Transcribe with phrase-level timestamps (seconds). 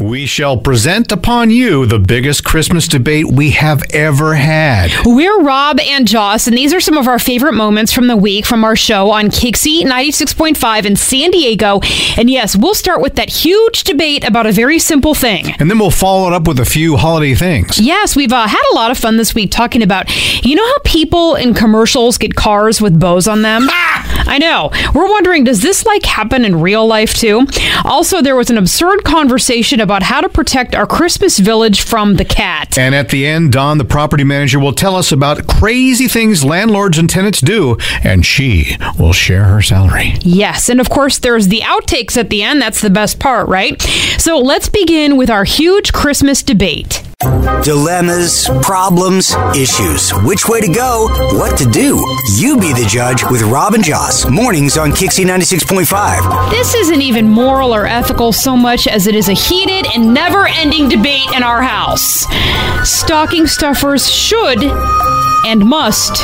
[0.00, 4.92] We shall present upon you the biggest Christmas debate we have ever had.
[5.04, 8.46] We're Rob and Joss, and these are some of our favorite moments from the week
[8.46, 11.80] from our show on Kixie 96.5 in San Diego.
[12.16, 15.52] And yes, we'll start with that huge debate about a very simple thing.
[15.58, 17.80] And then we'll follow it up with a few holiday things.
[17.80, 20.08] Yes, we've uh, had a lot of fun this week talking about,
[20.44, 23.66] you know how people in commercials get cars with bows on them?
[24.28, 24.70] I know.
[24.94, 27.46] We're wondering, does this like happen in real life too?
[27.84, 32.24] Also, there was an absurd conversation about how to protect our Christmas village from the
[32.26, 32.76] cat.
[32.76, 36.98] And at the end, Dawn, the property manager, will tell us about crazy things landlords
[36.98, 40.16] and tenants do, and she will share her salary.
[40.20, 42.60] Yes, and of course, there's the outtakes at the end.
[42.60, 43.80] That's the best part, right?
[44.18, 47.07] So let's begin with our huge Christmas debate.
[47.64, 50.10] Dilemmas, problems, issues.
[50.22, 51.08] Which way to go?
[51.36, 52.00] What to do?
[52.36, 54.30] You be the judge with Robin Joss.
[54.30, 56.50] Mornings on Kixie 96.5.
[56.52, 60.46] This isn't even moral or ethical so much as it is a heated and never
[60.46, 62.24] ending debate in our house.
[62.88, 64.62] Stocking stuffers should
[65.46, 66.22] and must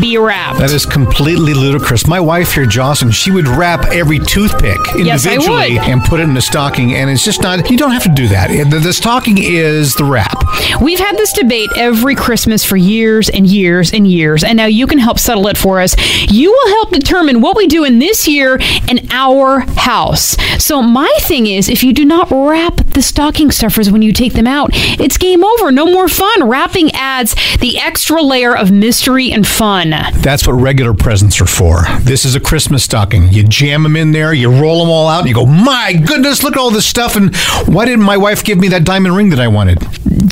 [0.00, 0.58] be wrapped.
[0.58, 2.06] That is completely ludicrous.
[2.06, 5.88] My wife here, Jocelyn, she would wrap every toothpick individually would.
[5.88, 8.28] and put it in a stocking, and it's just not, you don't have to do
[8.28, 8.48] that.
[8.48, 10.33] The, the stocking is the wrap.
[10.80, 14.86] We've had this debate every Christmas for years and years and years, and now you
[14.86, 15.94] can help settle it for us.
[16.30, 18.58] You will help determine what we do in this year
[18.88, 20.36] in our house.
[20.62, 24.34] So, my thing is if you do not wrap the stocking stuffers when you take
[24.34, 25.70] them out, it's game over.
[25.70, 26.48] No more fun.
[26.48, 29.90] Wrapping adds the extra layer of mystery and fun.
[29.90, 31.82] That's what regular presents are for.
[32.00, 33.32] This is a Christmas stocking.
[33.32, 36.42] You jam them in there, you roll them all out, and you go, my goodness,
[36.42, 37.16] look at all this stuff.
[37.16, 37.34] And
[37.66, 39.78] why didn't my wife give me that diamond ring that I wanted?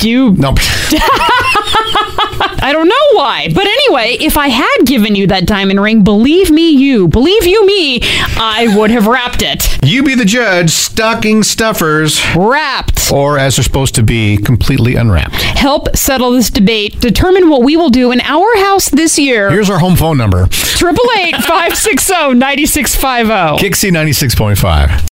[0.01, 0.55] You No.
[2.65, 3.49] I don't know why.
[3.53, 7.65] But anyway, if I had given you that diamond ring, believe me, you, believe you
[7.65, 7.99] me,
[8.37, 9.83] I would have wrapped it.
[9.83, 13.11] You be the judge, stocking stuffers, Wrapped.
[13.11, 15.35] or as they're supposed to be, completely unwrapped.
[15.35, 17.01] Help settle this debate.
[17.01, 19.49] Determine what we will do in our house this year.
[19.51, 22.33] Here's our home phone number Triple eight five six oh, zero oh.
[22.33, 23.57] ninety six five zero.
[23.57, 25.12] Kixie 96.5.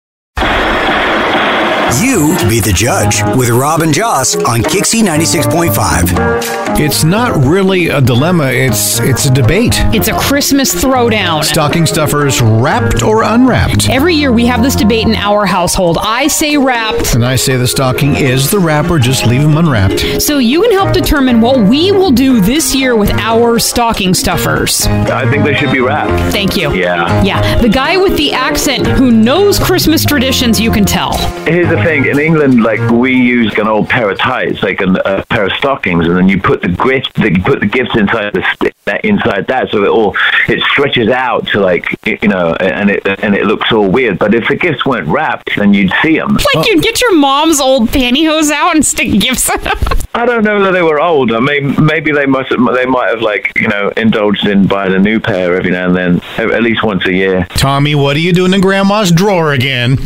[1.98, 6.78] You be the judge with Robin Joss on Kixie 96.5.
[6.78, 9.74] It's not really a dilemma, it's it's a debate.
[9.92, 11.42] It's a Christmas throwdown.
[11.42, 13.88] Stocking stuffers wrapped or unwrapped?
[13.90, 15.98] Every year we have this debate in our household.
[16.00, 20.22] I say wrapped, And I say the stocking is the wrapper, just leave them unwrapped.
[20.22, 24.86] so you can help determine what we will do this year with our stocking stuffers.
[24.86, 26.32] I think they should be wrapped.
[26.32, 26.72] Thank you.
[26.72, 27.22] Yeah.
[27.24, 31.18] Yeah, the guy with the accent who knows Christmas traditions, you can tell.
[31.46, 34.96] Here's the thing: in England, like we use an old pair of tights, like an,
[35.04, 37.96] a pair of stockings, and then you put the gift, the, you put the gifts
[37.96, 40.16] inside the st- that inside that, so it all
[40.48, 44.18] it stretches out to like you know, and it and it looks all weird.
[44.18, 46.34] But if the gifts weren't wrapped, then you'd see them.
[46.54, 49.78] Like you'd get your mom's old pantyhose out and stick gifts in them.
[50.14, 51.30] I don't know that they were old.
[51.30, 52.50] I mean, maybe they must.
[52.50, 55.86] Have, they might have like you know indulged in buying a new pair every now
[55.86, 57.46] and then, at least once a year.
[57.50, 59.96] Tommy, what are you doing in grandma's drawer again?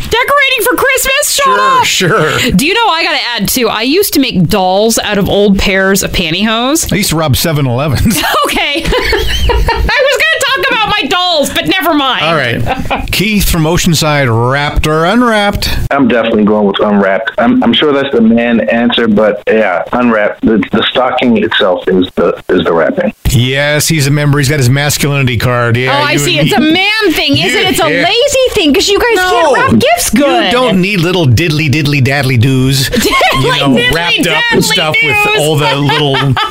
[0.62, 1.35] For Christmas?
[1.35, 1.85] Shut up!
[1.85, 2.39] Sure.
[2.55, 3.69] Do you know I gotta add too?
[3.69, 6.93] I used to make dolls out of old pairs of pantyhose.
[6.93, 8.21] I used to rob 7 Elevens.
[8.45, 8.85] Okay.
[8.87, 12.25] I was gonna talk about my dolls, but never mind.
[12.25, 13.13] All right.
[13.13, 15.69] Keith from Oceanside, wrapped or unwrapped?
[15.91, 17.31] I'm definitely going with unwrapped.
[17.39, 20.41] I'm, I'm sure that's the man answer, but yeah, unwrapped.
[20.43, 23.15] The, the stocking itself is the is the wrapping.
[23.31, 24.39] Yes, he's a member.
[24.39, 25.77] He's got his masculinity card.
[25.77, 26.39] Yeah, Oh, I you- see.
[26.39, 27.71] It's a man thing, isn't it?
[27.71, 28.05] It's a yeah.
[28.05, 30.47] lazy thing because you guys can't wrap gifts good.
[30.47, 33.11] You don't need little diddly diddly daddly doos, you
[33.59, 35.13] know, diddly wrapped up and stuff doos.
[35.27, 36.15] with all the little.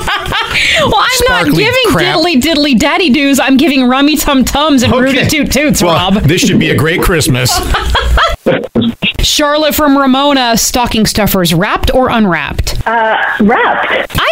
[0.80, 2.18] Well, I'm not giving crap.
[2.18, 3.40] diddly diddly daddy doos.
[3.40, 5.23] I'm giving rummy tum tums and Okay.
[5.30, 6.24] Toot toot toots, Well, Rob.
[6.24, 7.52] this should be a great Christmas.
[9.22, 12.86] Charlotte from Ramona, stocking stuffers, wrapped or unwrapped?
[12.86, 13.90] Uh, wrapped.
[14.20, 14.30] I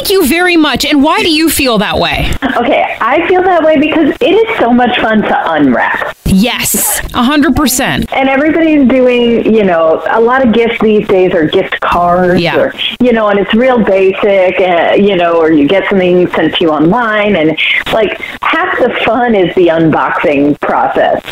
[0.00, 0.84] thank you very much.
[0.84, 2.30] And why do you feel that way?
[2.56, 6.16] Okay, I feel that way because it is so much fun to unwrap.
[6.32, 8.10] Yes, a hundred percent.
[8.12, 12.56] And everybody's doing, you know, a lot of gifts these days are gift cards, Yeah.
[12.58, 16.54] or you know, and it's real basic, uh, you know, or you get something sent
[16.56, 17.58] to you online, and
[17.92, 21.22] like half the fun is the unboxing process.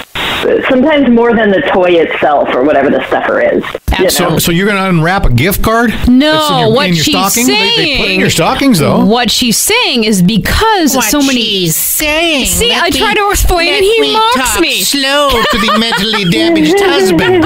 [0.68, 3.64] Sometimes more than the toy itself or whatever the stuffer is.
[3.98, 4.08] you?
[4.08, 5.90] So, so you're going to unwrap a gift card?
[5.90, 7.46] That's in No, your, what in your she's stocking?
[7.46, 7.76] saying.
[7.76, 9.04] They, they put it in your stockings, though.
[9.04, 11.40] What she's saying is because so many.
[11.40, 12.46] She's saying.
[12.46, 14.80] See, I try to explain and he mocks me.
[14.88, 17.44] Slow to the mentally damaged husband.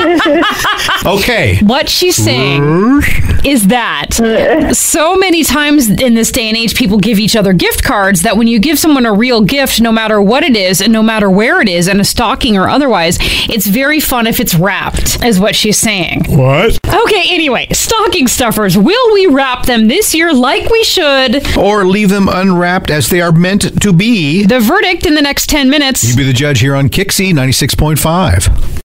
[1.04, 1.58] Okay.
[1.58, 3.02] What she's saying
[3.44, 7.82] is that so many times in this day and age, people give each other gift
[7.82, 10.92] cards that when you give someone a real gift, no matter what it is and
[10.92, 13.18] no matter where it is, in a stocking or otherwise,
[13.48, 16.24] it's very fun if it's wrapped, is what she's saying.
[16.28, 16.78] What?
[16.86, 18.78] Okay, anyway, stocking stuffers.
[18.78, 21.56] Will we wrap them this year like we should?
[21.58, 24.46] Or leave them unwrapped as they are meant to be.
[24.46, 26.04] The verdict in the next 10 minutes.
[26.08, 28.81] You be the judge here on Kixie 96.5.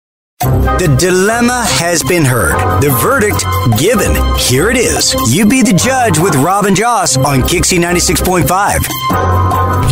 [0.43, 2.81] The dilemma has been heard.
[2.81, 3.45] The verdict
[3.79, 4.13] given.
[4.37, 5.15] Here it is.
[5.33, 8.43] You be the judge with Robin Joss on Kixie 96.5.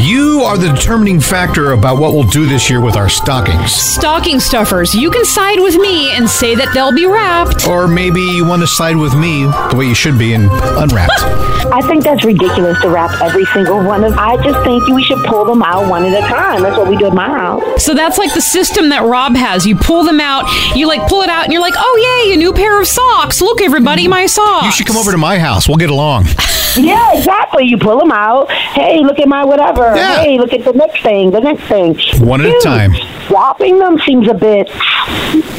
[0.06, 3.72] You are the determining factor about what we'll do this year with our stockings.
[3.72, 4.94] Stocking stuffers.
[4.96, 7.68] You can side with me and say that they'll be wrapped.
[7.68, 11.12] Or maybe you want to side with me the way you should be and unwrapped.
[11.72, 14.14] I think that's ridiculous to wrap every single one of.
[14.14, 16.64] I just think we should pull them out one at a time.
[16.64, 17.86] That's what we do at my house.
[17.86, 19.66] So that's like the system that Rob has.
[19.66, 20.31] You pull them out,
[20.76, 23.42] you like pull it out, and you're like, oh, yay, a new pair of socks.
[23.42, 24.66] Look, everybody, my socks.
[24.66, 25.68] You should come over to my house.
[25.68, 26.26] We'll get along.
[26.82, 27.66] Yeah, exactly.
[27.66, 28.50] You pull them out.
[28.52, 29.94] Hey, look at my whatever.
[29.96, 30.22] Yeah.
[30.22, 31.32] Hey, look at the next thing.
[31.32, 31.98] The next thing.
[32.26, 32.94] One at a time.
[33.28, 34.70] Swapping them seems a bit,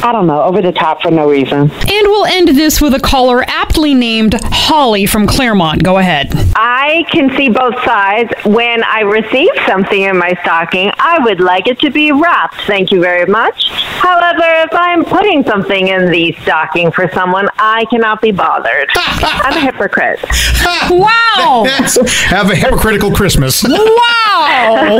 [0.03, 1.59] I don't know, over the top for no reason.
[1.71, 1.71] And
[2.07, 5.83] we'll end this with a caller aptly named Holly from Claremont.
[5.83, 6.31] Go ahead.
[6.55, 8.31] I can see both sides.
[8.45, 12.61] When I receive something in my stocking, I would like it to be wrapped.
[12.67, 13.69] Thank you very much.
[13.71, 18.89] However, if I'm putting something in the stocking for someone, I cannot be bothered.
[18.95, 20.19] I'm a hypocrite.
[21.03, 21.65] Wow.
[21.67, 23.63] Have a hypocritical Christmas.
[23.63, 24.99] wow.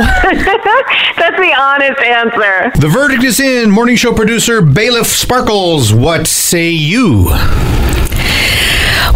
[1.16, 2.72] That's the honest answer.
[2.80, 3.70] The verdict is in.
[3.70, 5.92] Morning show producer Bailiff Sparkles.
[5.92, 7.30] What say you?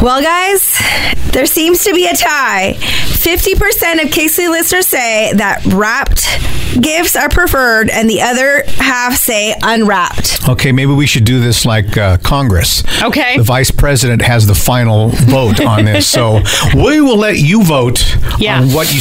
[0.02, 0.78] Well, guys,
[1.32, 2.74] there seems to be a tie.
[2.78, 6.26] 50% of Casey listeners say that wrapped
[6.80, 10.48] gifts are preferred, and the other half say unwrapped.
[10.48, 12.84] Okay, maybe we should do this like uh, Congress.
[13.02, 13.36] Okay.
[13.38, 16.40] The vice president has the final vote on this, so
[16.74, 18.60] we will let you vote Yeah.
[18.60, 19.00] on what you,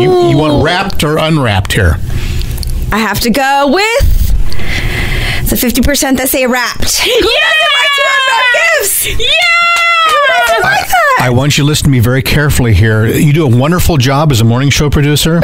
[0.00, 1.96] you you want wrapped or unwrapped here.
[2.92, 4.28] I have to go with
[5.50, 6.98] the 50% that say wrapped.
[7.00, 8.44] Who doesn't like to unwrap
[8.80, 9.04] gifts?
[9.04, 9.16] Who
[10.62, 11.18] doesn't like that?
[11.20, 13.06] I want you to listen to me very carefully here.
[13.06, 15.40] You do a wonderful job as a morning show producer,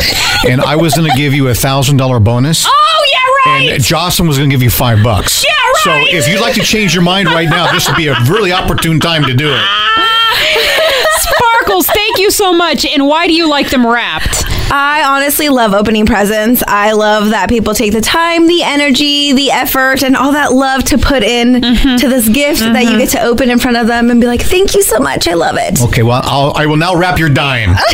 [0.49, 2.65] and I was going to give you a thousand dollar bonus.
[2.67, 3.71] Oh, yeah, right.
[3.75, 5.45] And Jocelyn was going to give you five bucks.
[5.45, 5.51] Yeah,
[5.93, 6.09] right.
[6.11, 8.53] So if you'd like to change your mind right now, this would be a really
[8.53, 9.61] opportune time to do it.
[11.19, 12.85] Sparkles, thank you so much.
[12.85, 14.45] And why do you like them wrapped?
[14.71, 16.63] I honestly love opening presents.
[16.67, 20.85] I love that people take the time, the energy, the effort, and all that love
[20.85, 21.97] to put in mm-hmm.
[21.97, 23.19] to this gift that you get mm-hmm.
[23.19, 25.29] to open in front of them and be like, "Thank you so much.
[25.29, 27.77] I love it." Okay, well, I'll, I will now wrap your dime.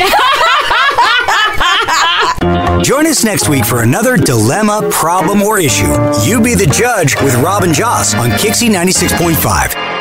[2.83, 5.93] Join us next week for another dilemma, problem, or issue.
[6.23, 9.92] You be the judge with Robin Joss on Kixie 96.5.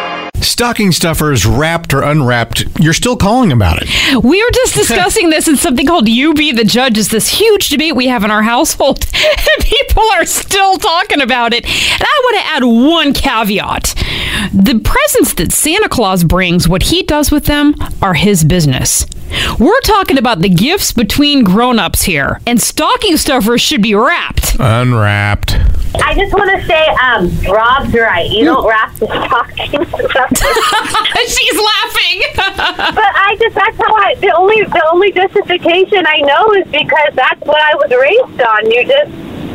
[0.42, 3.88] Stocking stuffers, wrapped or unwrapped, you're still calling about it.
[4.24, 6.98] We were just discussing this in something called You Be the Judge.
[6.98, 9.06] Is this huge debate we have in our household.
[9.14, 11.64] And people are still talking about it.
[11.64, 13.94] And I want to add one caveat.
[14.52, 19.06] The presents that Santa Claus brings, what he does with them, are his business.
[19.58, 22.40] We're talking about the gifts between grown-ups here.
[22.46, 24.56] And stocking stuffers should be wrapped.
[24.58, 25.56] Unwrapped.
[25.96, 28.30] I just want to say, um, Rob's right.
[28.30, 29.70] You don't wrap the stocking.
[29.70, 31.36] Stuffers.
[31.38, 32.22] She's laughing.
[32.82, 37.14] But I just that's how I the only the only justification I know is because
[37.14, 38.70] that's what I was raised on.
[38.70, 39.10] You just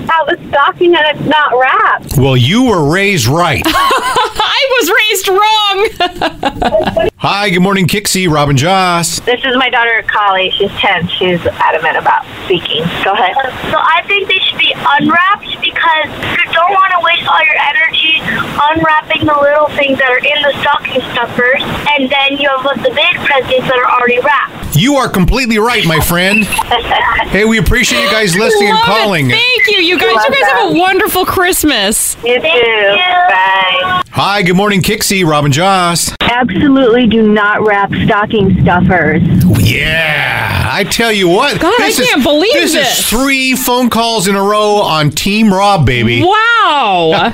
[0.08, 2.18] have a stocking and it's not wrapped.
[2.18, 3.64] Well, you were raised right.
[3.68, 7.10] I was raised wrong.
[7.18, 9.20] Hi, good morning, Kixie, Robin Joss.
[9.22, 10.52] This is my daughter Kali.
[10.52, 11.08] She's ten.
[11.08, 12.84] She's adamant about speaking.
[13.04, 13.36] Go ahead.
[13.72, 17.58] So I think they should be unwrapped because you don't want to waste all your
[17.58, 18.22] energy
[18.58, 21.62] unwrapping the little things that are in the stocking stuffers,
[21.98, 24.76] and then you have the big presents that are already wrapped.
[24.76, 26.46] You are completely right, my friend.
[27.34, 28.92] hey, we appreciate you guys listening and Love it.
[28.92, 29.30] calling.
[29.30, 30.24] Thank you, you guys.
[30.26, 32.16] You guys have a wonderful Christmas.
[32.24, 32.42] You too.
[32.42, 34.04] Bye.
[34.10, 36.12] Hi, good morning, Kixie, Robin Joss.
[36.22, 39.22] Absolutely do not wrap stocking stuffers.
[39.60, 41.60] Yeah, I tell you what.
[41.60, 42.74] God, I can't believe this.
[42.74, 43.00] this.
[43.00, 46.22] is three phone calls in a row on Team Rob, baby.
[46.22, 47.32] Wow.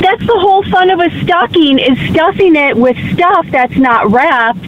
[0.00, 4.64] That's the whole fun of a stocking is stuffing it with stuff that's not wrapped.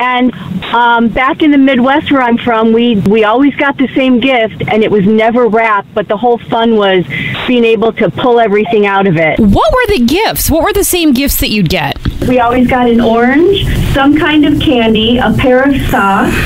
[0.00, 0.32] And
[0.72, 4.62] um, back in the Midwest where I'm from, we we always got the same gift,
[4.68, 5.92] and it was never wrapped.
[5.94, 7.04] But the whole fun was
[7.46, 9.38] being able to pull everything out of it.
[9.38, 10.50] What were the gifts?
[10.50, 11.98] What were the same gifts that you'd get?
[12.28, 16.36] We always got an orange, some kind of candy, a pair of socks,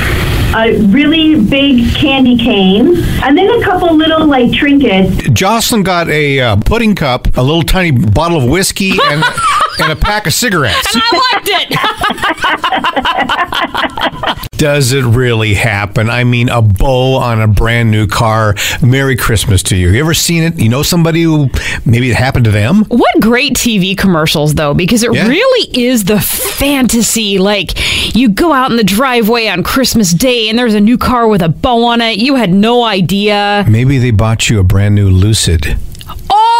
[0.55, 5.29] a really big candy cane, and then a couple little like trinkets.
[5.29, 9.23] Jocelyn got a uh, pudding cup, a little tiny bottle of whiskey, and,
[9.79, 10.93] and a pack of cigarettes.
[10.95, 11.69] And I liked it.
[14.57, 16.09] Does it really happen?
[16.09, 18.55] I mean, a bow on a brand new car.
[18.81, 19.89] Merry Christmas to you.
[19.89, 20.57] You ever seen it?
[20.57, 21.49] You know somebody who
[21.85, 22.85] maybe it happened to them?
[22.85, 25.27] What great TV commercials, though, because it Yeah.
[25.27, 27.39] really is the fantasy.
[27.39, 27.73] Like,
[28.15, 31.41] you go out in the driveway on Christmas Day and there's a new car with
[31.41, 32.19] a bow on it.
[32.19, 33.65] You had no idea.
[33.67, 35.75] Maybe they bought you a brand new Lucid.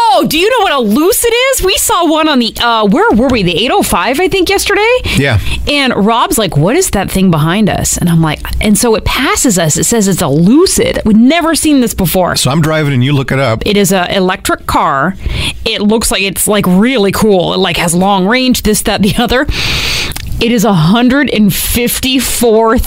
[0.06, 1.62] Oh, do you know what a Lucid is?
[1.62, 3.42] We saw one on the, uh, where were we?
[3.42, 4.86] The 805, I think, yesterday.
[5.16, 5.40] Yeah.
[5.66, 7.96] And Rob's like, what is that thing behind us?
[7.96, 9.76] And I'm like, and so it passes us.
[9.76, 11.00] It says it's a Lucid.
[11.04, 12.36] We've never seen this before.
[12.36, 13.62] So I'm driving and you look it up.
[13.66, 15.14] It is a electric car.
[15.64, 17.54] It looks like it's like really cool.
[17.54, 19.46] It like has long range, this, that, the other.
[20.40, 22.78] It is a hundred and fifty-four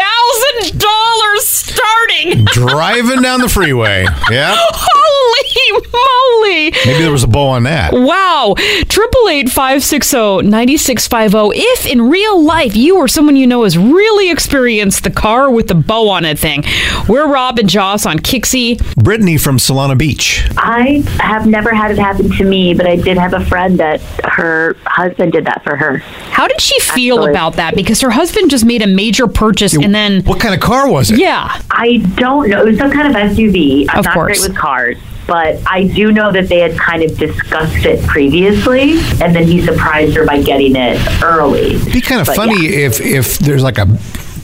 [0.00, 2.44] thousand dollars starting.
[2.46, 4.06] Driving down the freeway.
[4.30, 4.54] Yeah.
[4.56, 6.70] Holy moly!
[6.84, 7.92] Maybe there was a bow on that.
[7.92, 8.54] Wow.
[8.88, 11.50] Triple eight five six oh zero ninety six five zero.
[11.54, 15.68] If in real life you or someone you know has really experienced the car with
[15.68, 16.64] the bow on it thing,
[17.08, 18.76] we're Rob and Joss on Kixie.
[18.96, 20.46] Brittany from Solana Beach.
[20.56, 24.00] I have never had it happen to me, but I did have a friend that
[24.24, 25.98] her husband did that for her.
[25.98, 27.74] How did she feel about that?
[27.74, 30.22] Because her husband just made a major purchase and then.
[30.24, 31.18] What kind of car was it?
[31.18, 31.60] Yeah.
[31.70, 32.62] I don't know.
[32.62, 33.86] It was some kind of SUV.
[33.88, 34.38] I'm Of not course.
[34.40, 38.98] great with cars, but I do know that they had kind of discussed it previously,
[39.22, 41.76] and then he surprised her by getting it early.
[41.76, 42.86] It'd be kind of But funny yeah.
[42.86, 43.86] if if there's like a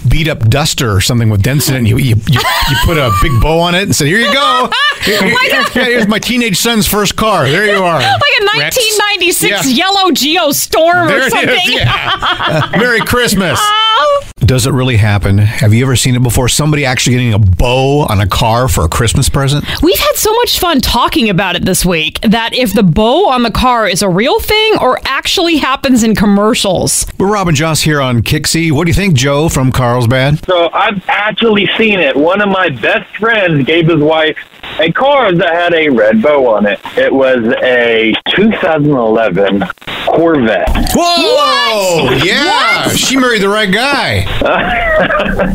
[0.09, 2.99] beat up duster or something with dents in it and you, you, you, you put
[2.99, 4.69] a big bow on it and say, here you go.
[5.03, 7.49] Here- yeah, here's my teenage son's first car.
[7.49, 8.01] There you are.
[8.03, 9.85] Like a 1996 Yeah.
[9.87, 11.73] yellow Geo Storm There or it is, something.
[11.73, 12.71] yeah.
[12.77, 13.59] Merry Christmas.
[13.63, 14.22] Oh.
[14.45, 15.39] Does it really happen?
[15.39, 16.49] Have you ever seen it before?
[16.49, 19.65] Somebody actually getting a bow on a car for a Christmas present?
[19.83, 23.45] We've had so much fun talking about it this week that if the bow on
[23.45, 27.07] the car is a real thing or actually happens in commercials.
[27.19, 28.73] We're Rob and Joss here on Kixie.
[28.73, 30.45] What do you think, Joe from Carlsbad?
[30.45, 32.17] So I've actually seen it.
[32.17, 34.37] One of my best friends gave his wife
[34.79, 36.81] a car that had a red bow on it.
[36.97, 39.65] It was a 2011
[40.07, 40.69] Corvette.
[40.95, 42.11] Whoa!
[42.25, 44.25] Yeah, she married the right guy.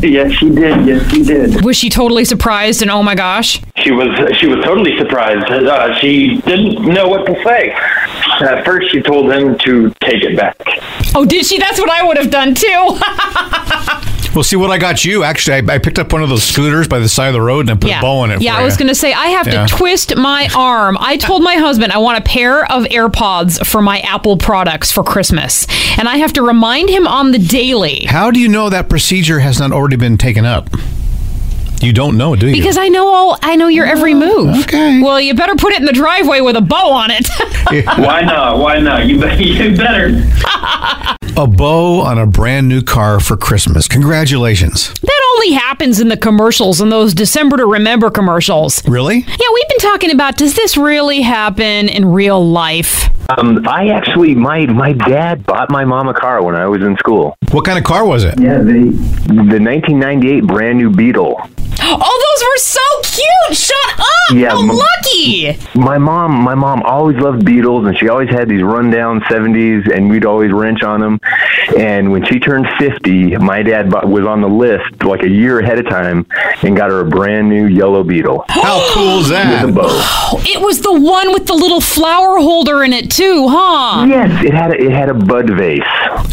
[0.02, 0.86] yes, she did.
[0.86, 1.64] Yes, she did.
[1.64, 3.60] Was she totally surprised and oh my gosh?
[3.76, 5.46] She was she was totally surprised.
[5.50, 7.70] Uh, she didn't know what to say.
[8.40, 10.56] At first, she told him to take it back.
[11.14, 11.58] Oh, did she?
[11.58, 12.66] That's what I would have done too.
[14.38, 15.24] Well, see what I got you.
[15.24, 17.62] Actually, I, I picked up one of those scooters by the side of the road
[17.62, 17.98] and I put yeah.
[17.98, 18.40] a bow on it.
[18.40, 19.66] Yeah, for I was going to say, I have Yeah.
[19.66, 20.96] to twist my arm.
[21.00, 25.02] I told my husband I want a pair of AirPods for my Apple products for
[25.02, 25.66] Christmas.
[25.98, 28.04] And I have to remind him on the daily.
[28.04, 30.70] How do you know that procedure has not already been taken up?
[31.82, 32.54] You don't know, do you?
[32.54, 34.62] Because I know all I know your every oh, move.
[34.66, 35.02] Okay.
[35.02, 37.26] Well, you better put it in the driveway with a bow on it.
[37.98, 38.58] Why not?
[38.58, 39.06] Why not?
[39.06, 40.22] You, be- you better.
[41.38, 43.86] a bow on a brand new car for Christmas.
[43.86, 44.92] Congratulations.
[45.02, 48.82] that only happens in the commercials and those December to remember commercials.
[48.88, 49.18] Really?
[49.18, 53.08] Yeah, we've been talking about does this really happen in real life?
[53.38, 56.96] Um, I actually, my my dad bought my mom a car when I was in
[56.96, 57.36] school.
[57.52, 58.40] What kind of car was it?
[58.40, 58.90] Yeah, the
[59.28, 61.38] the 1998 brand new Beetle.
[61.80, 61.96] Oh,
[62.38, 63.56] those were so cute!
[63.58, 64.06] Shut up!
[64.32, 65.56] Yeah, How m- lucky!
[65.74, 70.08] My mom, my mom always loved Beatles, and she always had these rundown 70s, and
[70.10, 71.20] we'd always wrench on them.
[71.76, 75.78] And when she turned 50, my dad was on the list like a year ahead
[75.78, 76.26] of time,
[76.62, 78.44] and got her a brand new yellow Beetle.
[78.48, 79.64] How cool is that?
[79.64, 79.86] With a bow.
[79.88, 84.04] Oh, it was the one with the little flower holder in it too, huh?
[84.06, 85.80] Yes, it had a, it had a bud vase.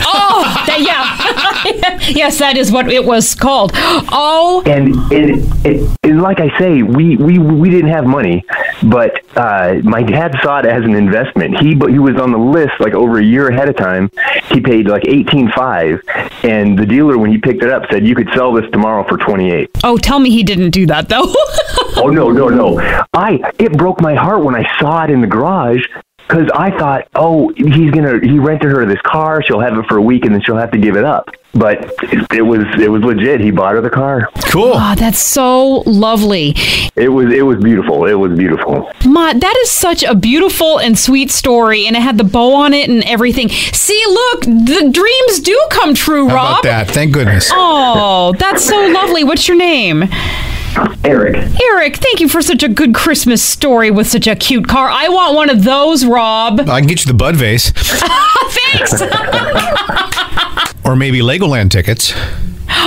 [0.02, 2.00] Oh, that, yeah.
[2.10, 3.72] yes, that is what it was called.
[3.76, 5.30] Oh, and it,
[5.66, 8.46] and, and like I say, we, we we didn't have money,
[8.84, 11.58] but uh, my dad saw it as an investment.
[11.60, 14.12] He but he was on the list like over a year ahead of time.
[14.52, 16.02] He paid like eighteen five,
[16.44, 19.18] and the dealer when he picked it up said you could sell this tomorrow for
[19.18, 19.72] twenty eight.
[19.84, 21.34] oh, tell me he didn't do that though.
[21.98, 22.78] Oh no no no!
[23.14, 25.82] I it broke my heart when I saw it in the garage
[26.28, 29.42] because I thought, oh, he's gonna he rented her this car.
[29.44, 31.30] She'll have it for a week and then she'll have to give it up.
[31.54, 33.40] But it, it was it was legit.
[33.40, 34.30] He bought her the car.
[34.52, 34.74] Cool.
[34.76, 36.54] Ah, that's so lovely.
[36.96, 38.06] It was it was beautiful.
[38.06, 38.92] It was beautiful.
[39.06, 42.74] Ma, that is such a beautiful and sweet story, and it had the bow on
[42.74, 43.48] it and everything.
[43.50, 46.52] See, look, the dreams do come true, How Rob.
[46.60, 46.88] about that?
[46.92, 47.50] Thank goodness.
[47.54, 49.24] Oh, that's so lovely.
[49.24, 50.04] What's your name?
[51.04, 51.36] Eric.
[51.72, 54.90] Eric, thank you for such a good Christmas story with such a cute car.
[54.90, 56.60] I want one of those, Rob.
[56.62, 59.02] I can get you the Bud vase Thanks.
[60.86, 62.14] or maybe Legoland tickets.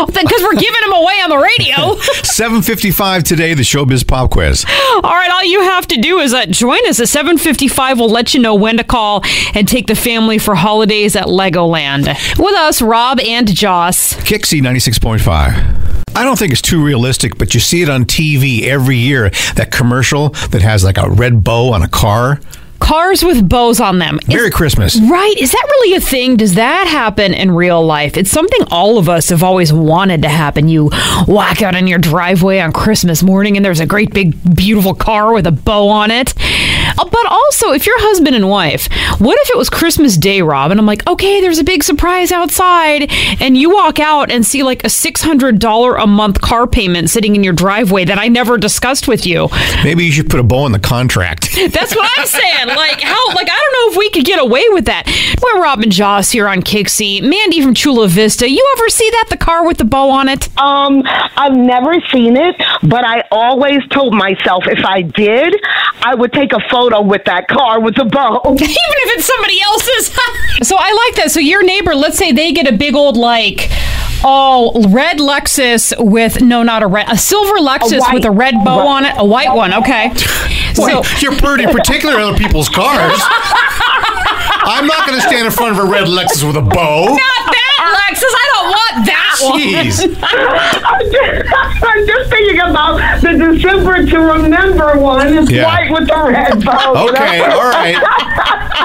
[0.07, 1.97] Because we're giving them away on the radio.
[2.23, 4.65] 755 today, the Showbiz Pop Quiz.
[4.95, 7.97] All right, all you have to do is uh, join us at 7:55.
[7.99, 9.23] We'll let you know when to call
[9.55, 12.07] and take the family for holidays at Legoland.
[12.39, 14.15] With us, Rob and Joss.
[14.15, 15.98] Kixie 96.5.
[16.15, 19.31] I don't think it's too realistic, but you see it on TV every year.
[19.55, 22.41] That commercial that has like a red bow on a car.
[22.81, 24.19] Cars with bows on them.
[24.29, 24.99] Merry Christmas.
[25.01, 25.35] Right.
[25.39, 26.37] Is that really a thing?
[26.37, 28.17] Does that happen in real life?
[28.17, 30.69] It's something all of us have always wanted to happen.
[30.69, 30.91] You
[31.27, 35.33] walk out in your driveway on Christmas morning and there's a great big beautiful car
[35.35, 36.35] with a bow on it.
[36.99, 40.71] Uh, But also, if you're husband and wife, what if it was Christmas Day, Rob?
[40.71, 43.11] And I'm like, okay, there's a big surprise outside.
[43.41, 47.45] And you walk out and see like a $600 a month car payment sitting in
[47.45, 49.49] your driveway that I never discussed with you.
[49.85, 51.51] Maybe you should put a bow in the contract.
[51.73, 52.68] That's what I'm saying.
[52.77, 53.29] Like how?
[53.35, 55.07] Like I don't know if we could get away with that.
[55.43, 57.23] We're Robin Joss here on Kixie.
[57.23, 58.49] Mandy from Chula Vista.
[58.49, 59.27] You ever see that?
[59.31, 60.49] The car with the bow on it?
[60.59, 65.55] Um, I've never seen it, but I always told myself if I did,
[66.03, 68.41] I would take a photo with that car with the bow.
[68.47, 70.07] Even if it's somebody else's.
[70.69, 71.31] so I like that.
[71.31, 73.71] So your neighbor, let's say they get a big old like.
[74.25, 78.55] Oh, red Lexus with no, not a red, a silver Lexus white- with a red
[78.65, 79.73] bow on it, a white one.
[79.75, 80.13] Okay,
[80.75, 83.19] so you're pretty particular in other people's cars.
[84.71, 87.05] I'm not going to stand in front of a red Lexus with a bow.
[87.07, 88.35] not that Lexus.
[88.35, 89.61] I don't want that one.
[89.61, 90.03] Jeez.
[90.85, 95.65] I'm, just, I'm just thinking about the December to remember one is Yeah.
[95.65, 97.05] white with the red bow.
[97.05, 97.59] you Okay, know?
[97.61, 97.97] all right.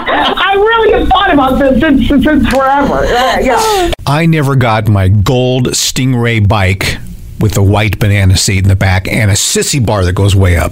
[0.06, 3.04] I really have thought about this since, since forever.
[3.06, 3.92] Yeah, yeah.
[4.06, 6.98] I never got my gold Stingray bike
[7.40, 10.58] with the white banana seat in the back and a sissy bar that goes way
[10.58, 10.72] up.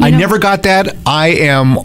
[0.00, 0.96] I never got that.
[1.06, 1.76] I am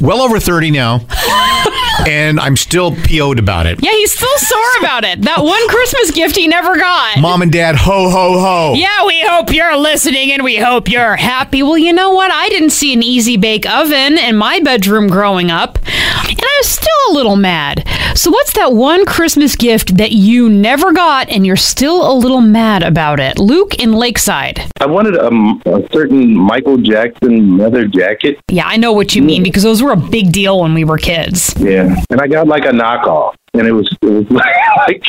[0.00, 1.06] well over 30 now.
[2.06, 3.78] and I'm still PO'd about it.
[3.82, 5.22] Yeah, he's still sore about it.
[5.22, 7.18] That one Christmas gift he never got.
[7.18, 8.74] Mom and dad, ho, ho, ho.
[8.74, 11.62] Yeah, we hope you're listening and we hope you're happy.
[11.62, 12.30] Well, you know what?
[12.30, 16.68] I didn't see an easy bake oven in my bedroom growing up, and I was
[16.68, 17.86] still a little mad.
[18.14, 22.40] So, what's that one Christmas gift that you never got and you're still a little
[22.40, 23.38] mad about it?
[23.38, 24.70] Luke in Lakeside.
[24.80, 25.28] I wanted a,
[25.70, 28.40] a certain Michael Jackson leather jacket.
[28.48, 29.44] Yeah, I know what you mean mm.
[29.44, 31.54] because those were a big deal when we were kids.
[31.58, 35.04] Yeah, and I got like a knockoff, and it was it was like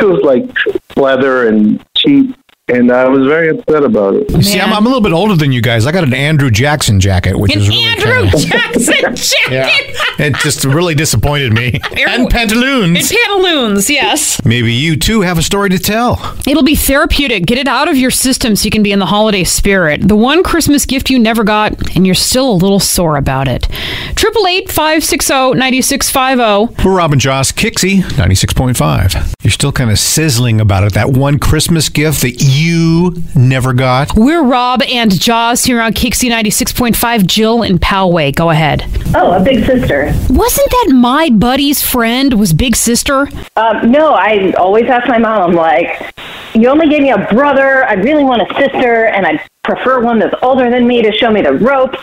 [0.00, 0.48] it was like
[0.96, 2.36] leather and cheap,
[2.68, 4.30] and I was very upset about it.
[4.30, 5.86] You see, I'm, I'm a little bit older than you guys.
[5.86, 9.50] I got an Andrew Jackson jacket, which is really Andrew kinda- Jackson jacket.
[9.50, 9.68] Yeah.
[10.16, 11.80] It just really disappointed me.
[12.06, 13.10] and pantaloons.
[13.10, 14.40] And pantaloons, yes.
[14.44, 16.36] Maybe you too have a story to tell.
[16.46, 17.46] It'll be therapeutic.
[17.46, 20.06] Get it out of your system so you can be in the holiday spirit.
[20.06, 23.66] The one Christmas gift you never got, and you're still a little sore about it.
[24.16, 26.68] Triple eight five six zero ninety six five zero.
[26.84, 29.34] We're Robin Joss, Kixie, 96.5.
[29.42, 30.94] You're still kind of sizzling about it.
[30.94, 34.12] That one Christmas gift that you never got.
[34.16, 37.26] We're Rob and Joss here on Kixie ninety six point five.
[37.26, 38.34] Jill in Poway.
[38.34, 38.84] Go ahead.
[39.14, 40.06] Oh, a big sister.
[40.30, 42.34] Wasn't that my buddy's friend?
[42.38, 43.28] Was big sister?
[43.56, 46.14] Um, no, I always ask my mom, I'm like,
[46.54, 47.84] you only gave me a brother.
[47.84, 51.30] I really want a sister, and I prefer one that's older than me to show
[51.30, 51.98] me the ropes.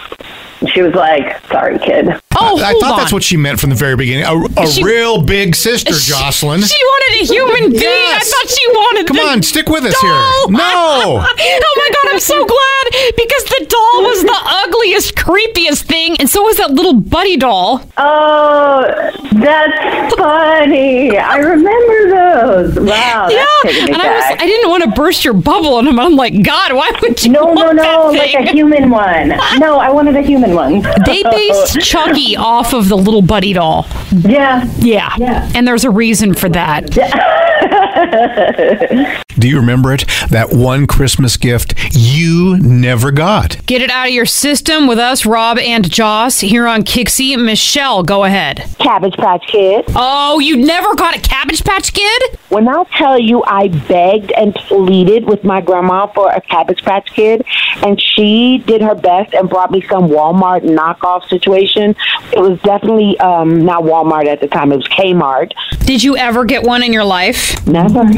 [0.59, 2.07] And she was like, sorry, kid.
[2.39, 2.97] Oh, I hold thought on.
[2.99, 4.25] that's what she meant from the very beginning.
[4.25, 6.61] A, a She- real big sister, Jocelyn.
[6.61, 7.83] She wanted a human being.
[7.83, 9.07] I thought she wanted.
[9.07, 10.47] Come the on, stick with us doll.
[10.47, 10.57] here.
[10.57, 10.61] No.
[11.27, 16.29] oh my god, I'm so glad because the doll was the ugliest, creepiest thing, and
[16.29, 17.81] so was that little buddy doll.
[17.97, 18.83] Oh,
[19.31, 21.17] that's funny.
[21.17, 22.79] I remember those.
[22.79, 24.41] Wow, yeah, taking me and I was back.
[24.41, 27.31] I didn't want to burst your bubble, and I'm, I'm like, God, why would you?
[27.31, 29.29] no, no, want no, like a human one.
[29.59, 30.81] No, I wanted a human one.
[31.05, 33.87] They based Chucky off of the little Buddy doll.
[34.11, 34.65] Yeah.
[34.77, 35.13] Yeah.
[35.17, 35.49] Yeah.
[35.55, 36.89] And there's a reason for that.
[39.39, 40.05] Do you remember it?
[40.29, 43.63] That one Christmas gift you never got.
[43.65, 47.41] Get it out of your system with us, Rob and Joss, here on Kixie.
[47.43, 48.65] Michelle, go ahead.
[48.79, 49.85] Cabbage Patch Kid.
[49.95, 52.37] Oh, you never got a Cabbage Patch Kid?
[52.49, 57.11] When I tell you I begged and pleaded with my grandma for a Cabbage Patch
[57.13, 57.45] Kid,
[57.83, 61.95] and she did her best and brought me some Walmart knockoff situation.
[62.33, 65.53] It was definitely um, not Walmart at the time, it was Kmart.
[65.85, 67.65] Did you ever get one in your life?
[67.93, 68.09] Never.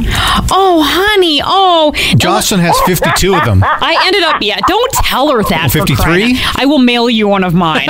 [0.51, 1.41] Oh, honey.
[1.43, 1.93] Oh.
[2.17, 3.63] Jocelyn has 52 of them.
[3.63, 5.71] I ended up, yeah, don't tell her that.
[5.71, 6.37] 53?
[6.55, 7.89] I will mail you one of mine.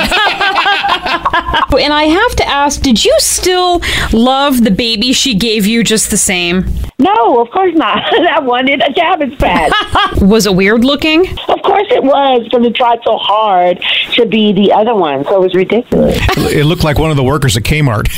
[1.78, 3.80] and I have to ask, did you still
[4.12, 6.66] love the baby she gave you just the same?
[6.98, 8.02] No, of course not.
[8.30, 9.72] I wanted a Cabbage Patch.
[10.20, 11.28] Was it weird looking?
[11.48, 15.36] Of course it was, because it tried so hard to be the other one, so
[15.36, 16.18] it was ridiculous.
[16.36, 18.08] It looked like one of the workers at Kmart.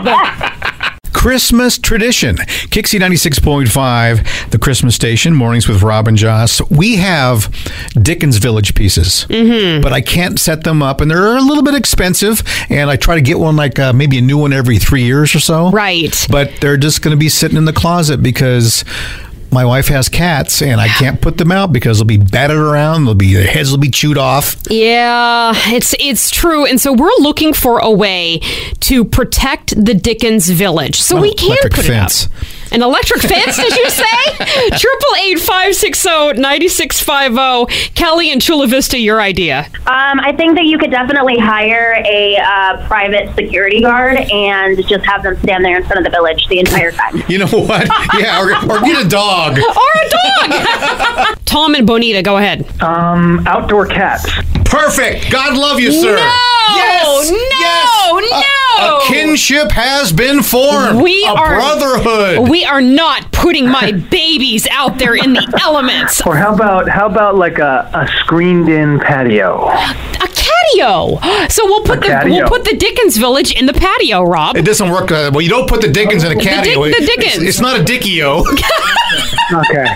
[0.00, 0.47] Uh,
[1.32, 2.36] Christmas tradition.
[2.70, 6.62] Kixie 96.5, the Christmas station, mornings with Rob and Joss.
[6.70, 7.54] We have
[8.00, 9.82] Dickens Village pieces, Mm-hmm.
[9.82, 12.42] but I can't set them up, and they're a little bit expensive.
[12.70, 15.34] And I try to get one like uh, maybe a new one every three years
[15.34, 15.70] or so.
[15.70, 16.16] Right.
[16.30, 18.82] But they're just going to be sitting in the closet because.
[19.50, 23.06] My wife has cats, and I can't put them out because they'll be battered around.
[23.06, 24.56] They'll be their heads will be chewed off.
[24.68, 28.40] Yeah, it's it's true, and so we're looking for a way
[28.80, 32.26] to protect the Dickens Village, so we can put fence.
[32.26, 32.57] it up.
[32.70, 34.04] An electric fence, did you say?
[34.78, 37.66] Triple eight five six zero ninety six five zero.
[37.94, 39.66] Kelly and Chula Vista, your idea.
[39.86, 45.04] Um, I think that you could definitely hire a uh, private security guard and just
[45.06, 47.22] have them stand there in front of the village the entire time.
[47.28, 47.88] You know what?
[48.18, 49.58] Yeah, or, or get a dog.
[49.68, 51.38] Or a dog.
[51.44, 52.66] Tom and Bonita, go ahead.
[52.82, 54.26] Um, outdoor cats.
[54.64, 55.30] Perfect.
[55.30, 56.16] God love you, sir.
[56.16, 56.34] No,
[56.76, 58.98] Yes, no, no.
[58.98, 61.00] A kinship has been formed.
[61.02, 62.48] We a are brotherhood.
[62.48, 66.20] We are not putting my babies out there in the elements.
[66.26, 69.68] Or how about how about like a, a screened-in patio?
[69.68, 71.18] A patio.
[71.48, 72.30] So we'll put A the catio.
[72.30, 74.56] we'll put the Dickens Village in the patio, Rob.
[74.56, 75.10] It doesn't work.
[75.10, 76.70] Uh, well, you don't put the Dickens in a The caddy.
[76.70, 77.42] Dick- the It's- Dickens.
[77.48, 78.44] It's, not a Dickio.
[79.70, 79.86] okay.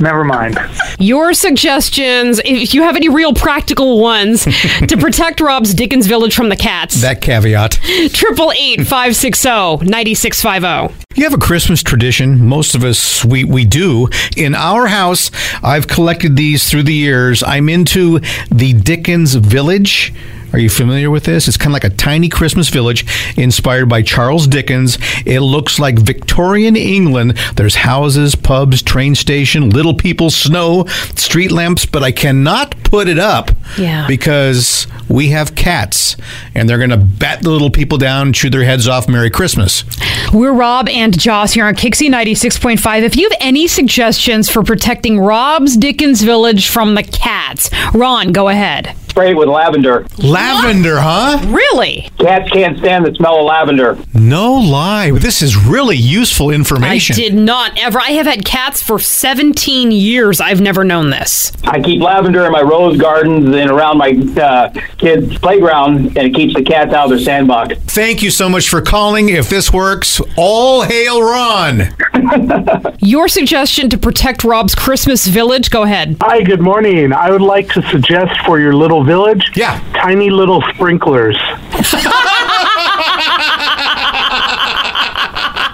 [0.00, 0.58] Never mind.
[0.98, 4.44] Your suggestions, if you have any real practical ones,
[4.88, 7.02] to protect Rob's Dickens Village from the cats.
[7.02, 7.72] that caveat.
[8.12, 10.92] Triple eight five six zero ninety six five zero.
[11.14, 12.46] You have a Christmas tradition.
[12.46, 14.08] Most of us, we, we do.
[14.36, 15.30] In our house,
[15.62, 17.42] I've collected these through the years.
[17.42, 20.14] I'm into the Dickens Village.
[20.52, 21.46] Are you familiar with this?
[21.48, 24.98] It's kind of like a tiny Christmas village inspired by Charles Dickens.
[25.24, 27.38] It looks like Victorian England.
[27.56, 30.84] There's houses, pubs, train station, little people, snow,
[31.14, 34.06] street lamps, but I cannot put it up Yeah.
[34.08, 36.16] because we have cats
[36.54, 39.08] and they're going to bat the little people down chew their heads off.
[39.08, 39.84] Merry Christmas.
[40.32, 43.02] We're Rob and Joss here on Kixie 96.5.
[43.02, 48.48] If you have any suggestions for protecting Rob's Dickens Village from the cats, Ron, go
[48.48, 48.94] ahead.
[49.10, 50.06] Spray it with lavender.
[50.18, 51.44] Lavender, huh?
[51.48, 52.08] Really?
[52.20, 53.98] Cats can't stand the smell of lavender.
[54.14, 55.10] No lie.
[55.10, 57.14] This is really useful information.
[57.14, 57.98] I did not ever.
[57.98, 60.40] I have had cats for 17 years.
[60.40, 61.52] I've never known this.
[61.64, 66.34] I keep lavender in my rose gardens and around my uh, kids' playground, and it
[66.34, 67.74] keeps the cats out of their sandbox.
[67.86, 69.28] Thank you so much for calling.
[69.28, 71.94] If this works, all hail Ron.
[73.00, 76.16] Your suggestion to protect Rob's Christmas Village, go ahead.
[76.20, 77.12] Hi, good morning.
[77.12, 81.36] I would like to suggest for your little village, yeah, tiny little sprinklers.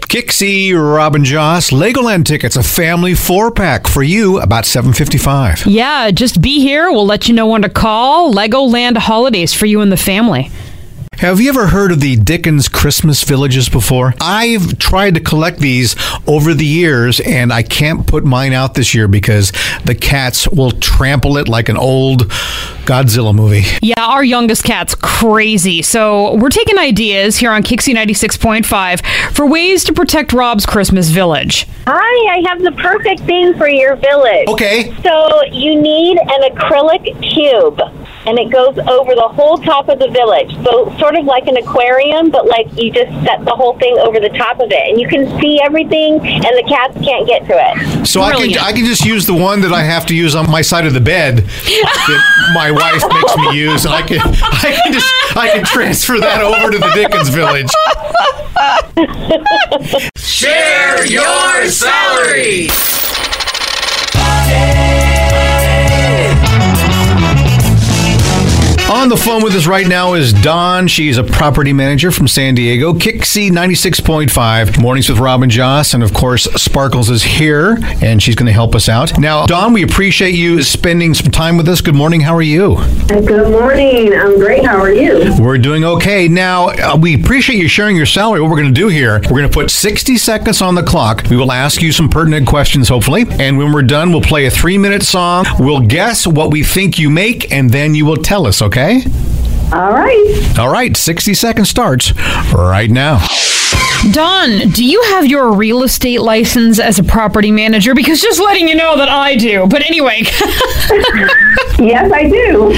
[0.09, 5.67] Kixie, Robin Joss, Legoland tickets, a family four pack for you about 755.
[5.67, 6.91] Yeah, just be here.
[6.91, 8.33] We'll let you know when to call.
[8.33, 10.51] Legoland holidays for you and the family.
[11.19, 14.13] Have you ever heard of the Dickens Christmas villages before?
[14.21, 18.95] I've tried to collect these over the years and I can't put mine out this
[18.95, 19.51] year because
[19.87, 22.25] the cats will trample it like an old
[22.85, 23.63] Godzilla movie.
[23.81, 25.81] Yeah, our youngest cat's crazy.
[25.81, 31.67] So we're taking ideas here on Kixie 96.5 for ways to protect Rob's Christmas Village.
[31.87, 34.49] Hi, I have the perfect thing for your village.
[34.49, 34.95] Okay.
[35.03, 37.81] So you need an acrylic cube,
[38.27, 40.53] and it goes over the whole top of the village.
[40.65, 44.21] So sort of like an aquarium, but like you just set the whole thing over
[44.21, 47.55] the top of it, and you can see everything, and the cats can't get to
[47.55, 48.07] it.
[48.07, 50.51] So I can I can just use the one that I have to use on
[50.51, 54.81] my side of the bed that my wife makes me use, and I can I
[54.83, 57.71] can just I can transfer that over to the Dickens Village.
[60.17, 62.71] Share your salary.
[68.89, 70.87] On the phone with us right now is Dawn.
[70.87, 72.93] She's a property manager from San Diego.
[72.93, 74.81] Kixie 96.5.
[74.81, 75.93] Mornings with Robin Joss.
[75.93, 79.19] And of course, Sparkles is here and she's going to help us out.
[79.19, 81.81] Now, Dawn, we appreciate you spending some time with us.
[81.81, 82.21] Good morning.
[82.21, 82.77] How are you?
[83.09, 84.15] Good morning.
[84.15, 84.65] I'm great.
[84.65, 85.35] How are you?
[85.37, 86.29] We're doing okay.
[86.29, 88.41] Now, uh, we appreciate you sharing your salary.
[88.41, 91.25] What we're going to do here, we're going to put 60 seconds on the clock.
[91.29, 93.25] We will ask you some pertinent questions, hopefully.
[93.41, 95.45] And when we're done, we'll play a three minute song.
[95.59, 98.76] We'll guess what we think you make, and then you will tell us, okay?
[98.77, 100.55] All right.
[100.59, 102.13] All right, 60 seconds starts
[102.53, 103.27] right now.
[104.13, 107.95] Dawn, do you have your real estate license as a property manager?
[107.95, 109.67] Because just letting you know that I do.
[109.67, 110.19] But anyway.
[111.79, 112.65] yes, I do.
[112.65, 112.71] All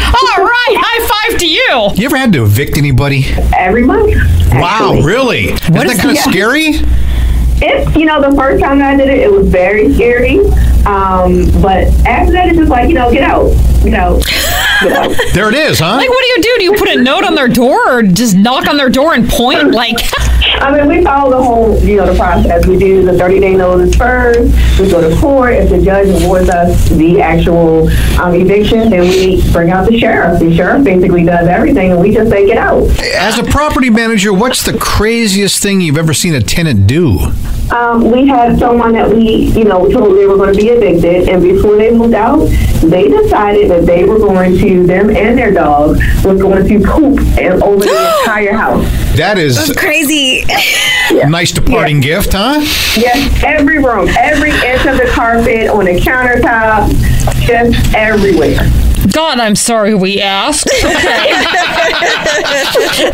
[0.45, 0.77] right.
[0.79, 1.91] High five to you.
[2.01, 3.25] You ever had to evict anybody?
[3.57, 4.15] Every month.
[4.53, 5.05] Wow, actually.
[5.05, 5.45] really?
[5.53, 6.31] Isn't What that is- kind of Yeah.
[6.31, 6.73] scary?
[7.61, 10.39] It's you know the first time I did it, it was very scary.
[10.87, 13.51] Um, but after that, it's just like you know, get out,
[13.83, 14.23] get out,
[14.83, 15.17] get out.
[15.35, 15.97] There it is, huh?
[15.97, 16.55] Like, what do you do?
[16.59, 19.29] Do you put a note on their door or just knock on their door and
[19.29, 19.73] point?
[19.73, 19.97] Like,
[20.61, 22.67] I mean, we follow the whole, you know, the process.
[22.67, 24.41] We do the 30 day notice first.
[24.79, 25.55] We go to court.
[25.55, 27.89] If the judge awards us the actual
[28.21, 30.41] um, eviction, then we bring out the sheriff.
[30.41, 32.83] The sheriff basically does everything, and we just say, get out.
[33.15, 37.33] As a property manager, what's the craziest thing you've ever seen a tenant do?
[37.71, 41.29] Um, we had someone that we, you know, told they were going to be evicted,
[41.29, 42.47] and before they moved out,
[42.83, 47.21] they decided that they were going to, them and their dog, was going to poop
[47.39, 48.85] and over the entire house.
[49.17, 50.45] That is That's crazy.
[51.29, 52.61] Nice departing gift, huh?
[52.97, 56.91] Yes, every room, every inch of the carpet, on the countertop,
[57.47, 58.88] just everywhere.
[59.13, 60.69] God, I'm sorry we asked.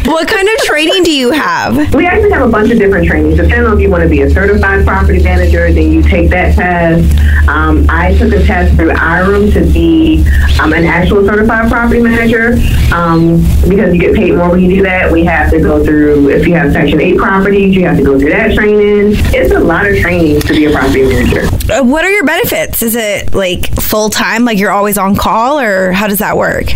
[0.07, 1.95] what kind of training do you have?
[1.95, 3.37] We actually have a bunch of different trainings.
[3.37, 6.55] Depending on if you want to be a certified property manager, then you take that
[6.55, 7.49] test.
[7.49, 10.25] Um, I took a test through IRM to be
[10.61, 12.55] um, an actual certified property manager
[12.95, 15.11] um, because you get paid more when you do that.
[15.13, 18.19] We have to go through, if you have Section 8 properties, you have to go
[18.19, 19.15] through that training.
[19.35, 21.47] It's a lot of trainings to be a property manager.
[21.73, 22.83] Uh, what are your benefits?
[22.83, 26.67] Is it like full time, like you're always on call, or how does that work?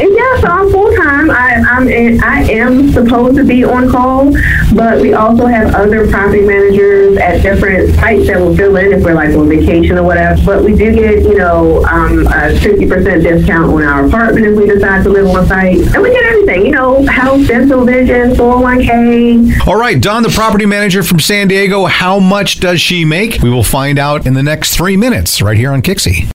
[0.00, 1.30] Yeah, so I'm full time.
[1.30, 4.32] I, I'm in, I am supposed to be on call,
[4.74, 9.04] but we also have other property managers at different sites that will fill in if
[9.04, 10.40] we're like on vacation or whatever.
[10.42, 14.56] But we do get you know um, a fifty percent discount on our apartment if
[14.56, 16.64] we decide to live on site, and we get everything.
[16.64, 19.60] You know, health, dental, vision, four hundred one k.
[19.66, 23.42] All right, Dawn, the property manager from San Diego, how much does she make?
[23.42, 26.30] We will find out in the next three minutes right here on Kixie.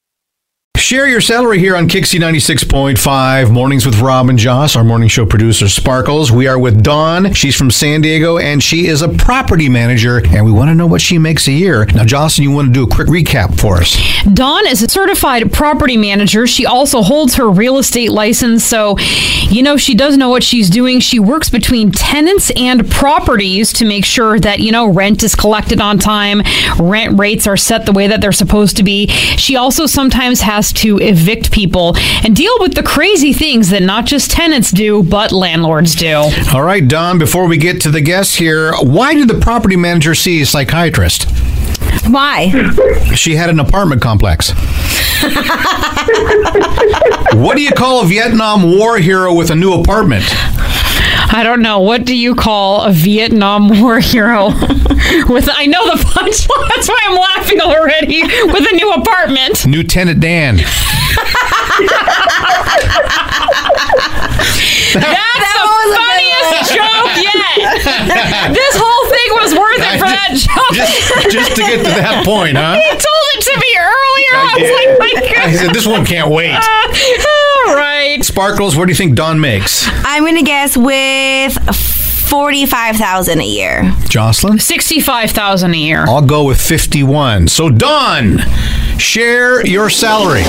[0.75, 5.25] Share your salary here on Kixie 96.5 Mornings with Rob and Joss, our morning show
[5.25, 6.31] producer Sparkles.
[6.31, 7.33] We are with Dawn.
[7.33, 10.85] She's from San Diego and she is a property manager and we want to know
[10.85, 11.85] what she makes a year.
[11.85, 13.97] Now, Jocelyn, you want to do a quick recap for us.
[14.33, 16.45] Dawn is a certified property manager.
[16.45, 18.99] She also holds her real estate license, so
[19.49, 20.99] you know she does know what she's doing.
[20.99, 25.79] She works between tenants and properties to make sure that you know rent is collected
[25.79, 26.41] on time,
[26.79, 29.07] rent rates are set the way that they're supposed to be.
[29.07, 34.05] She also sometimes has to evict people and deal with the crazy things that not
[34.05, 36.29] just tenants do, but landlords do.
[36.53, 40.15] All right, Dawn, before we get to the guests here, why did the property manager
[40.15, 41.27] see a psychiatrist?
[42.07, 42.51] Why?
[43.15, 44.49] She had an apartment complex.
[47.33, 50.25] what do you call a Vietnam War hero with a new apartment?
[51.31, 51.79] I don't know.
[51.79, 54.47] What do you call a Vietnam War hero?
[55.27, 56.69] with I know the punchline.
[56.69, 58.21] That's why I'm laughing already.
[58.23, 59.65] With a new apartment.
[59.65, 60.57] New tenant Dan.
[64.95, 67.57] That's the funniest joke yet.
[68.55, 70.73] this whole thing was worth it for that joke.
[70.75, 72.75] Just, just to get to that point, huh?
[72.75, 74.33] He told it to me earlier.
[74.35, 75.47] I, was like, my I God.
[75.55, 76.55] said, this one can't wait.
[76.55, 77.44] all
[78.17, 78.25] right.
[78.25, 79.85] Sparkles, what do you think Dawn makes?
[79.87, 81.53] I'm gonna guess with
[82.29, 83.93] forty-five thousand a year.
[84.09, 84.59] Jocelyn?
[84.59, 86.05] 65000 a year.
[86.07, 87.47] I'll go with 51.
[87.49, 88.39] So, Dawn,
[88.97, 90.41] share your salary.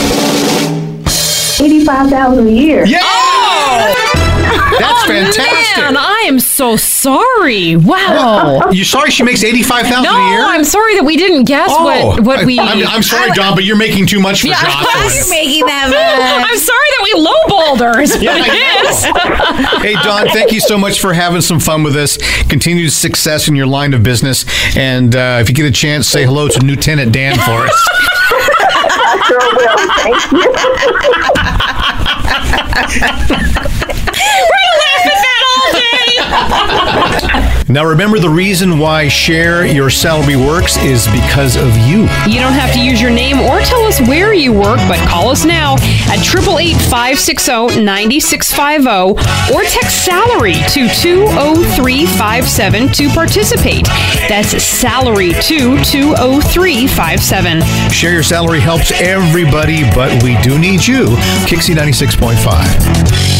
[1.58, 2.84] Eighty-five thousand a year.
[2.86, 3.00] Yeah.
[3.02, 3.94] Oh,
[4.78, 5.76] That's Oh, fantastic.
[5.84, 6.15] Man, I am
[6.56, 7.76] so sorry.
[7.76, 8.70] Wow.
[8.72, 10.40] You're sorry she makes 85,000 no, a year?
[10.40, 12.58] I'm sorry that we didn't guess what what we.
[12.58, 15.12] I'm, I'm sorry, Dawn, but you're making too much for Yeah, Jocelyn.
[15.14, 18.00] You're making that I'm sorry that we lowballed her.
[18.00, 19.04] Is Yeah, what I it is.
[19.82, 22.16] hey, Dawn, thank you so much for having some fun with us.
[22.48, 24.46] Continued success in your line of business.
[24.76, 27.88] And uh, if you get a chance, say hello to Lieutenant Dan for us.
[28.98, 29.76] I sure will.
[34.56, 34.85] Thank you.
[36.06, 37.26] We're laughing at that all day.
[37.72, 42.02] Now, remember the reason why Share Your Salary works is because of you.
[42.30, 45.30] You don't have to use your name or tell us where you work, but call
[45.30, 45.74] us now
[46.06, 49.16] at 888-560-9650
[49.52, 53.86] or text salary to 20357 to participate.
[54.28, 57.62] That's salary to 20357.
[57.90, 61.16] Share Your Salary helps everybody, but we do need you.
[61.46, 63.35] Kixie 96.5.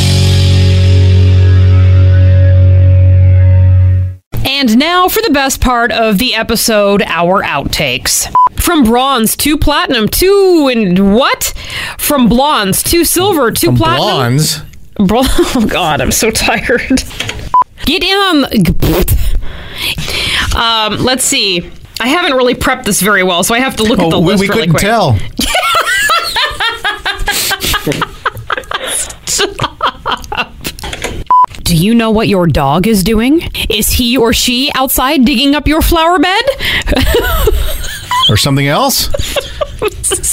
[4.97, 8.33] now for the best part of the episode, our outtakes.
[8.59, 11.53] From bronze to platinum to and what?
[11.99, 14.07] From blondes to silver to From platinum.
[14.09, 14.63] blondes?
[14.95, 15.21] Bro-
[15.55, 17.03] oh God, I'm so tired.
[17.85, 18.45] Get in on.
[20.57, 21.71] Um, let's see.
[22.01, 24.21] I haven't really prepped this very well, so I have to look at the Oh,
[24.21, 24.81] we, list we really couldn't quick.
[24.81, 25.19] tell.
[31.67, 33.43] Do you know what your dog is doing?
[33.69, 36.45] Is he or she outside digging up your flower bed?
[38.29, 39.09] Or something else?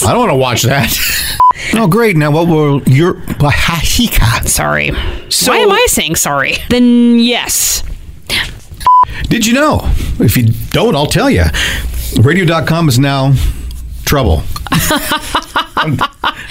[0.04, 0.91] I don't want to watch that.
[1.76, 2.17] Oh, great.
[2.17, 3.13] Now, what will your.
[4.48, 4.89] Sorry.
[4.91, 6.56] Why am I saying sorry?
[6.69, 7.84] Then yes.
[9.30, 9.80] Did you know?
[10.19, 11.43] If you don't, I'll tell you.
[12.19, 13.34] Radio.com is now
[14.04, 14.43] trouble.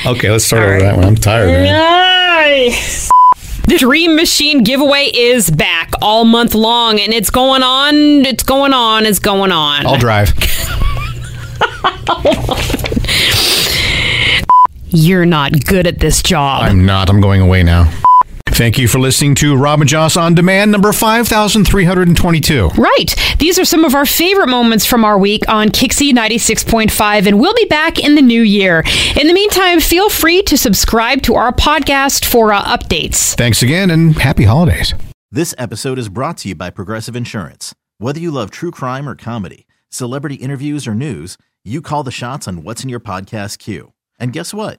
[0.07, 1.05] Okay, let's start over that one.
[1.05, 1.49] I'm tired.
[3.67, 7.95] The Dream Machine giveaway is back all month long, and it's going on.
[8.27, 9.07] It's going on.
[9.07, 9.87] It's going on.
[9.87, 10.33] I'll drive.
[14.89, 16.63] You're not good at this job.
[16.65, 17.09] I'm not.
[17.09, 17.91] I'm going away now.
[18.55, 22.69] Thank you for listening to Robin Joss on Demand, number 5322.
[22.77, 23.35] Right.
[23.39, 27.55] These are some of our favorite moments from our week on Kixie 96.5, and we'll
[27.55, 28.85] be back in the new year.
[29.19, 33.35] In the meantime, feel free to subscribe to our podcast for uh, updates.
[33.37, 34.93] Thanks again and happy holidays.
[35.31, 37.75] This episode is brought to you by Progressive Insurance.
[37.97, 42.47] Whether you love true crime or comedy, celebrity interviews or news, you call the shots
[42.47, 43.95] on what's in your podcast queue.
[44.19, 44.79] And guess what?